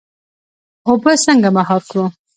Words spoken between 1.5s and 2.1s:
مهار کړو؟